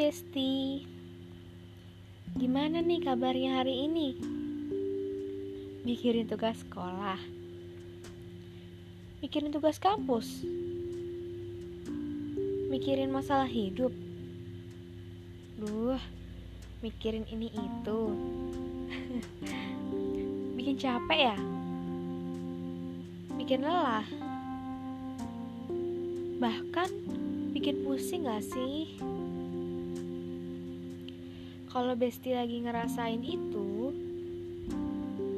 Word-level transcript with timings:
Besti. 0.00 0.80
Gimana 2.32 2.80
nih 2.80 3.04
kabarnya 3.04 3.60
hari 3.60 3.84
ini? 3.84 4.16
Mikirin 5.84 6.24
tugas 6.24 6.56
sekolah. 6.64 7.20
Mikirin 9.20 9.52
tugas 9.52 9.76
kampus. 9.76 10.40
Mikirin 12.72 13.12
masalah 13.12 13.44
hidup. 13.44 13.92
Duh, 15.60 16.00
mikirin 16.80 17.28
ini 17.28 17.52
itu. 17.52 18.00
Bikin 20.56 20.80
capek 20.80 21.20
ya? 21.28 21.36
Bikin 23.36 23.60
lelah. 23.60 24.08
Bahkan 26.40 26.88
bikin 27.52 27.84
pusing 27.84 28.24
gak 28.24 28.40
sih? 28.48 28.96
Kalau 31.70 31.94
Besti 31.94 32.34
lagi 32.34 32.66
ngerasain 32.66 33.22
itu, 33.22 33.94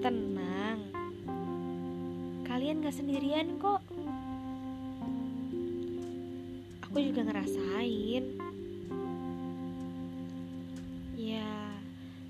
tenang. 0.00 0.80
Kalian 2.48 2.80
gak 2.80 2.96
sendirian 2.96 3.60
kok. 3.60 3.84
Aku 6.88 6.96
juga 7.04 7.28
ngerasain. 7.28 8.24
Ya, 11.20 11.52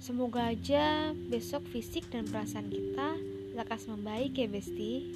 semoga 0.02 0.50
aja 0.50 1.14
besok 1.30 1.62
fisik 1.70 2.02
dan 2.10 2.26
perasaan 2.26 2.74
kita 2.74 3.14
lekas 3.54 3.86
membaik 3.86 4.34
ya 4.34 4.50
Besti. 4.50 5.14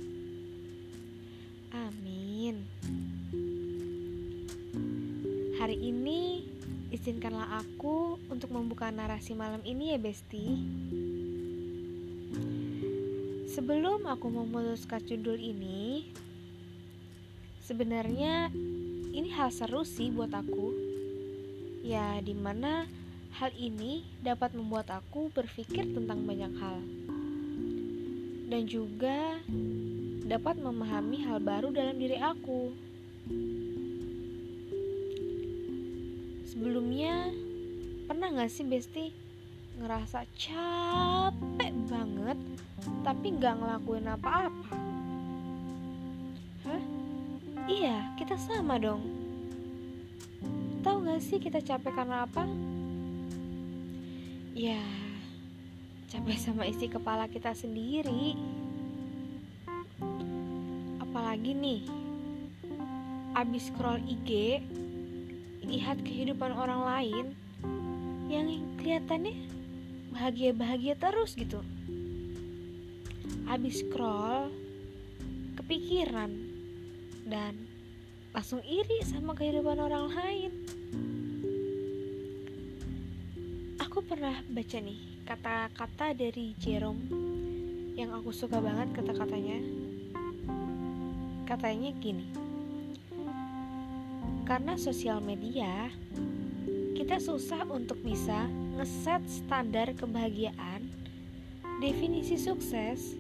Amin. 1.75 2.63
Hari 5.59 5.75
ini 5.75 6.47
Izinkanlah 6.91 7.63
aku 7.63 8.21
untuk 8.31 8.55
membuka 8.55 8.91
narasi 8.95 9.35
malam 9.35 9.63
ini 9.67 9.95
ya 9.95 9.99
Besti. 9.99 10.47
Sebelum 13.51 14.07
aku 14.07 14.27
memutuskan 14.29 15.03
judul 15.03 15.41
ini 15.41 16.07
Sebenarnya 17.67 18.47
ini 19.11 19.27
hal 19.35 19.51
seru 19.51 19.83
sih 19.83 20.15
buat 20.15 20.31
aku. 20.31 20.71
Ya 21.83 22.23
di 22.23 22.31
mana 22.31 22.87
hal 23.35 23.51
ini 23.59 24.07
dapat 24.23 24.55
membuat 24.55 24.87
aku 24.95 25.35
berpikir 25.35 25.83
tentang 25.91 26.23
banyak 26.23 26.55
hal. 26.63 26.79
Dan 28.47 28.71
juga 28.71 29.43
dapat 30.31 30.63
memahami 30.63 31.27
hal 31.27 31.43
baru 31.43 31.75
dalam 31.75 31.99
diri 31.99 32.23
aku 32.23 32.71
Sebelumnya 36.57 37.29
pernah 38.09 38.33
gak 38.33 38.49
sih 38.49 38.65
Besti 38.65 39.13
ngerasa 39.77 40.25
capek 40.33 41.69
banget 41.85 42.41
tapi 43.05 43.37
gak 43.37 43.61
ngelakuin 43.61 44.09
apa-apa? 44.09 44.73
Hah? 46.65 46.83
Iya, 47.69 48.09
kita 48.17 48.41
sama 48.41 48.81
dong. 48.81 49.05
Tahu 50.81 51.05
gak 51.05 51.21
sih 51.21 51.37
kita 51.37 51.61
capek 51.61 51.93
karena 51.93 52.25
apa? 52.25 52.49
Ya, 54.57 54.81
capek 56.09 56.41
sama 56.41 56.65
isi 56.65 56.89
kepala 56.89 57.29
kita 57.29 57.53
sendiri. 57.53 58.33
Apalagi 61.05 61.53
nih, 61.53 61.85
abis 63.37 63.69
scroll 63.69 64.01
IG, 64.09 64.65
lihat 65.67 65.99
kehidupan 66.07 66.55
orang 66.55 66.83
lain 66.87 67.27
yang 68.31 68.47
kelihatannya 68.79 69.35
bahagia-bahagia 70.15 70.95
terus 70.99 71.35
gitu. 71.35 71.63
Habis 73.47 73.83
scroll, 73.83 74.51
kepikiran 75.59 76.31
dan 77.27 77.55
langsung 78.31 78.63
iri 78.63 79.03
sama 79.03 79.35
kehidupan 79.35 79.79
orang 79.79 80.07
lain. 80.15 80.53
Aku 83.83 84.03
pernah 84.07 84.39
baca 84.47 84.79
nih 84.79 85.01
kata-kata 85.27 86.15
dari 86.15 86.55
Jerome 86.63 87.03
yang 87.99 88.15
aku 88.15 88.31
suka 88.31 88.63
banget 88.63 88.95
kata-katanya. 88.95 89.59
Katanya 91.47 91.91
gini 92.03 92.46
karena 94.47 94.79
sosial 94.79 95.19
media, 95.19 95.91
kita 96.95 97.19
susah 97.19 97.67
untuk 97.67 97.99
bisa 98.07 98.47
ngeset 98.79 99.27
standar 99.27 99.91
kebahagiaan, 99.99 100.87
definisi 101.83 102.39
sukses, 102.39 103.19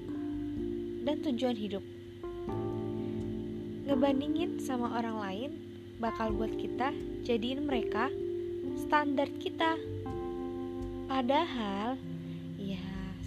dan 1.03 1.19
tujuan 1.27 1.59
hidup. 1.59 1.83
Ngebandingin 3.91 4.63
sama 4.63 5.03
orang 5.03 5.19
lain 5.19 5.51
bakal 5.99 6.31
buat 6.31 6.55
kita 6.55 6.95
jadiin 7.27 7.67
mereka 7.67 8.07
standar 8.87 9.27
kita. 9.43 9.75
Padahal, 11.11 11.99
ya 12.55 12.83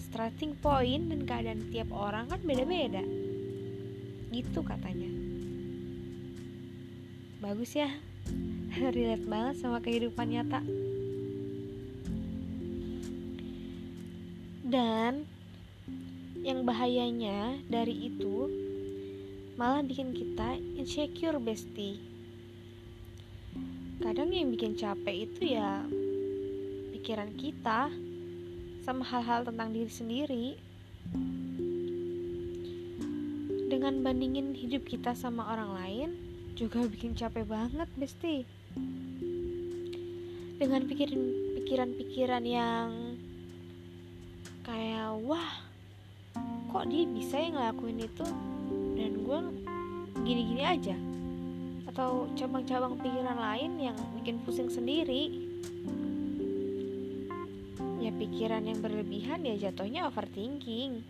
starting 0.07 0.55
point 0.63 1.11
dan 1.11 1.27
keadaan 1.27 1.67
tiap 1.67 1.91
orang 1.91 2.31
kan 2.31 2.39
beda-beda. 2.47 3.03
Gitu 4.31 4.59
katanya 4.63 5.08
bagus 7.39 7.75
ya. 7.75 7.89
Relate 8.95 9.27
banget 9.27 9.55
sama 9.59 9.79
kehidupan 9.83 10.27
nyata. 10.29 10.61
Dan 14.63 15.25
yang 16.45 16.63
bahayanya 16.63 17.59
dari 17.67 18.13
itu 18.13 18.47
malah 19.59 19.83
bikin 19.83 20.15
kita 20.15 20.55
insecure 20.79 21.35
bestie 21.41 21.99
kadang 23.99 24.31
yang 24.31 24.47
bikin 24.47 24.79
capek 24.79 25.27
itu 25.27 25.59
ya 25.59 25.83
pikiran 26.95 27.35
kita 27.35 27.91
sama 28.79 29.03
hal-hal 29.03 29.43
tentang 29.43 29.75
diri 29.75 29.91
sendiri. 29.91 30.47
Dengan 33.69 34.01
bandingin 34.01 34.55
hidup 34.55 34.87
kita 34.87 35.13
sama 35.13 35.51
orang 35.51 35.71
lain 35.75 36.09
juga 36.59 36.83
bikin 36.83 37.15
capek 37.15 37.47
banget 37.47 37.87
Besti. 37.95 38.43
Dengan 40.59 40.83
pikiran-pikiran 40.91 42.43
yang 42.43 43.15
kayak 44.67 45.15
wah 45.23 45.63
kok 46.67 46.83
dia 46.91 47.07
bisa 47.07 47.39
yang 47.39 47.55
ngelakuin 47.55 48.03
itu? 48.03 48.27
Dan 48.99 49.11
gue 49.23 49.39
gini-gini 50.27 50.63
aja. 50.67 50.99
Atau 51.87 52.27
cabang-cabang 52.35 52.99
pikiran 52.99 53.39
lain 53.39 53.79
yang 53.79 53.95
bikin 54.19 54.43
pusing 54.43 54.67
sendiri. 54.67 55.31
Ya 58.03 58.11
pikiran 58.11 58.67
yang 58.67 58.83
berlebihan 58.83 59.47
ya 59.47 59.71
jatuhnya 59.71 60.11
overthinking. 60.11 61.07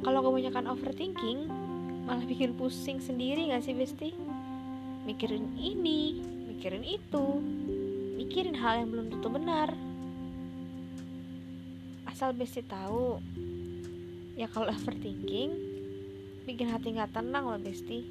Kalau 0.00 0.20
kebanyakan 0.24 0.64
overthinking 0.72 1.63
malah 2.04 2.24
bikin 2.28 2.52
pusing 2.52 3.00
sendiri 3.00 3.48
gak 3.48 3.64
sih 3.64 3.72
Besti? 3.72 4.12
Mikirin 5.08 5.56
ini, 5.56 6.20
mikirin 6.52 6.84
itu, 6.84 7.26
mikirin 8.20 8.56
hal 8.56 8.84
yang 8.84 8.88
belum 8.92 9.06
tentu 9.08 9.28
benar. 9.32 9.72
Asal 12.04 12.36
Besti 12.36 12.60
tahu, 12.64 13.20
ya 14.36 14.44
kalau 14.52 14.68
overthinking, 14.68 15.50
bikin 16.44 16.68
hati 16.68 16.92
gak 16.92 17.12
tenang 17.16 17.48
loh 17.48 17.60
Besti. 17.60 18.04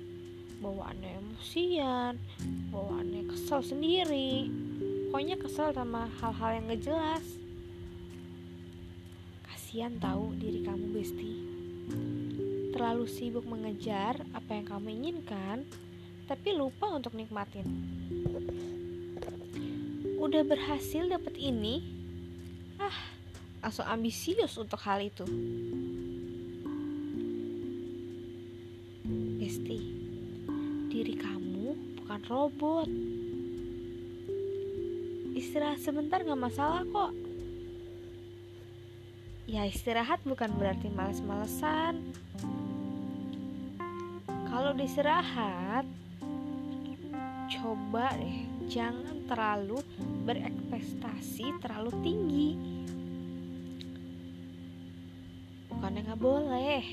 Bawaannya 0.63 1.19
emosian, 1.19 2.15
bawaannya 2.71 3.29
kesel 3.29 3.61
sendiri. 3.61 4.49
Pokoknya 5.11 5.37
kesel 5.37 5.69
sama 5.75 6.09
hal-hal 6.17 6.49
yang 6.57 6.65
gak 6.71 6.81
jelas. 6.81 7.25
Kasian 9.45 10.01
tahu 10.01 10.33
diri 10.39 10.65
kamu 10.65 10.85
Besti 10.97 11.53
terlalu 12.73 13.05
sibuk 13.05 13.45
mengejar 13.45 14.17
apa 14.33 14.57
yang 14.57 14.65
kamu 14.65 14.87
inginkan, 14.97 15.61
tapi 16.25 16.57
lupa 16.57 16.89
untuk 16.89 17.13
nikmatin. 17.13 17.69
Udah 20.17 20.41
berhasil 20.41 21.05
dapet 21.05 21.37
ini, 21.37 21.85
ah, 22.81 22.97
langsung 23.61 23.85
ambisius 23.85 24.57
untuk 24.57 24.81
hal 24.81 25.05
itu. 25.05 25.23
Besti, 29.37 29.79
diri 30.89 31.13
kamu 31.13 31.99
bukan 32.01 32.21
robot. 32.25 32.89
Istirahat 35.37 35.79
sebentar 35.83 36.25
gak 36.25 36.39
masalah 36.39 36.81
kok. 36.87 37.11
Ya 39.43 39.67
istirahat 39.67 40.23
bukan 40.23 40.55
berarti 40.55 40.87
males-malesan 40.87 41.99
kalau 44.53 44.69
diserahat 44.77 45.81
coba 47.49 48.13
deh 48.21 48.45
jangan 48.69 49.25
terlalu 49.25 49.81
berekspektasi 50.29 51.57
terlalu 51.57 51.91
tinggi. 52.05 52.51
Bukannya 55.73 56.05
nggak 56.05 56.21
boleh. 56.21 56.85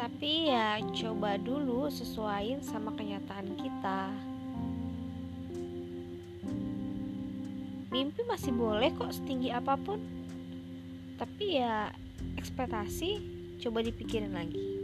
Tapi 0.00 0.48
ya 0.48 0.80
coba 0.80 1.36
dulu 1.36 1.92
sesuaiin 1.92 2.64
sama 2.64 2.96
kenyataan 2.96 3.48
kita. 3.60 4.00
Mimpi 7.92 8.24
masih 8.24 8.56
boleh 8.56 8.96
kok 8.96 9.12
setinggi 9.12 9.52
apa 9.52 9.76
pun. 9.76 10.00
Tapi 11.20 11.60
ya 11.60 11.92
ekspektasi 12.40 13.20
coba 13.60 13.84
dipikirin 13.84 14.32
lagi 14.32 14.75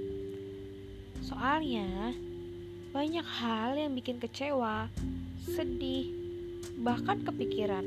soalnya 1.22 2.10
banyak 2.90 3.22
hal 3.22 3.78
yang 3.78 3.94
bikin 3.94 4.18
kecewa 4.18 4.90
sedih 5.46 6.10
bahkan 6.82 7.22
kepikiran. 7.22 7.86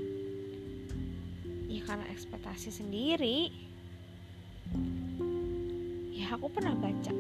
Ya 1.68 1.84
karena 1.84 2.08
ekspektasi 2.16 2.72
sendiri. 2.72 3.52
Ya 6.16 6.32
aku 6.32 6.48
pernah 6.48 6.74
baca. 6.80 7.14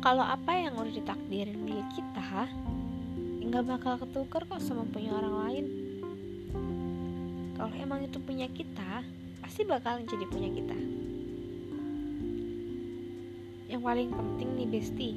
Kalau 0.00 0.24
apa 0.24 0.52
yang 0.56 0.74
udah 0.74 0.90
ditakdirin 0.90 1.60
milik 1.62 1.86
kita 1.94 2.50
nggak 3.50 3.64
bakal 3.66 3.94
ketukar 4.02 4.42
kok 4.50 4.62
sama 4.62 4.82
punya 4.90 5.14
orang 5.14 5.34
lain. 5.46 5.66
Kalau 7.54 7.72
emang 7.78 8.02
itu 8.02 8.18
punya 8.18 8.50
kita 8.50 9.06
pasti 9.40 9.62
bakal 9.62 10.02
jadi 10.04 10.24
punya 10.26 10.48
kita 10.50 10.99
yang 13.70 13.86
paling 13.86 14.10
penting 14.10 14.58
nih 14.58 14.66
Besti. 14.66 15.10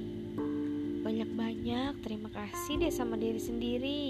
Banyak-banyak 1.01 2.05
terima 2.05 2.29
kasih 2.29 2.85
deh 2.85 2.93
sama 2.93 3.17
diri 3.17 3.41
sendiri. 3.41 4.05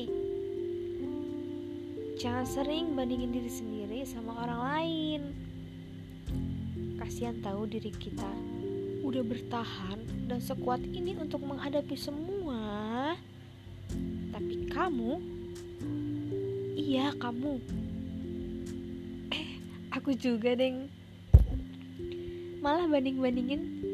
Jangan 2.19 2.43
sering 2.43 2.91
bandingin 2.91 3.31
diri 3.31 3.47
sendiri 3.47 4.03
sama 4.03 4.43
orang 4.43 4.61
lain. 4.67 5.21
Kasihan 6.99 7.39
tahu 7.39 7.71
diri 7.71 7.95
kita 7.95 8.27
udah 9.07 9.23
bertahan 9.23 10.27
dan 10.27 10.43
sekuat 10.43 10.83
ini 10.91 11.15
untuk 11.15 11.39
menghadapi 11.47 11.95
semua. 11.95 13.15
Tapi 14.35 14.67
kamu 14.67 15.23
iya 16.75 17.15
kamu. 17.15 17.63
Eh 19.31 19.49
aku 19.87 20.11
juga 20.19 20.51
deng. 20.51 20.91
Malah 22.59 22.91
banding-bandingin 22.91 23.92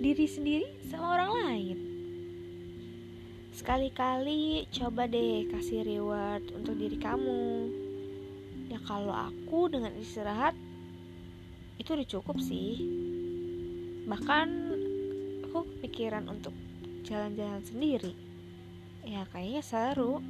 diri 0.00 0.24
sendiri 0.24 0.68
sama 0.88 1.20
orang 1.20 1.30
lain. 1.44 1.78
Sekali-kali 3.52 4.64
coba 4.72 5.04
deh 5.04 5.44
kasih 5.52 5.84
reward 5.84 6.40
untuk 6.56 6.80
diri 6.80 6.96
kamu. 6.96 7.68
Ya 8.72 8.80
kalau 8.88 9.12
aku 9.12 9.68
dengan 9.68 9.92
istirahat 10.00 10.56
itu 11.76 11.92
udah 11.92 12.08
cukup 12.08 12.40
sih. 12.40 12.80
Bahkan 14.08 14.48
aku 15.44 15.68
pikiran 15.84 16.32
untuk 16.32 16.56
jalan-jalan 17.04 17.60
sendiri. 17.60 18.16
Ya 19.04 19.28
kayaknya 19.28 19.60
seru. 19.60 20.24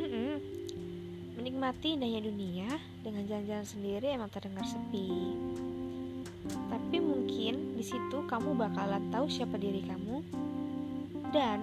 Mm-mm. 0.00 0.40
menikmati 1.36 2.00
indahnya 2.00 2.24
dunia 2.24 2.68
dengan 3.04 3.28
jalan-jalan 3.28 3.68
sendiri 3.68 4.08
emang 4.16 4.32
terdengar 4.32 4.64
sepi 4.64 5.32
tapi 6.74 6.98
mungkin 6.98 7.78
di 7.78 7.84
situ 7.86 8.26
kamu 8.26 8.58
bakalan 8.58 9.06
tahu 9.14 9.30
siapa 9.30 9.54
diri 9.54 9.86
kamu 9.86 10.26
dan 11.30 11.62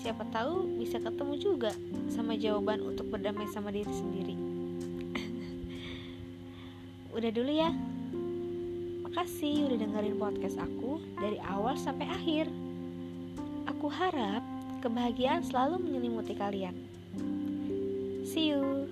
siapa 0.00 0.24
tahu 0.32 0.80
bisa 0.80 0.96
ketemu 0.96 1.36
juga 1.36 1.76
sama 2.08 2.40
jawaban 2.40 2.80
untuk 2.80 3.12
berdamai 3.12 3.44
sama 3.52 3.68
diri 3.68 3.92
sendiri 3.92 4.36
udah 7.16 7.30
dulu 7.32 7.52
ya. 7.52 7.70
Makasih 9.04 9.72
udah 9.72 9.78
dengerin 9.80 10.16
podcast 10.20 10.60
aku 10.60 11.00
dari 11.16 11.40
awal 11.40 11.72
sampai 11.76 12.04
akhir. 12.04 12.52
Aku 13.72 13.88
harap 13.88 14.44
kebahagiaan 14.84 15.40
selalu 15.40 15.80
menyelimuti 15.80 16.36
kalian. 16.36 16.76
See 18.28 18.52
you. 18.52 18.85